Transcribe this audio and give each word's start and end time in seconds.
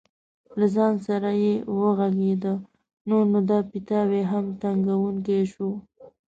له 0.59 0.65
ځان 0.75 0.93
سره 1.07 1.29
یې 1.43 1.53
وغږېده: 1.77 2.53
نور 3.09 3.23
نو 3.31 3.39
دا 3.49 3.59
پیتاوی 3.71 4.23
هم 4.31 4.45
تنګوونکی 4.61 5.41
شو. 5.53 5.69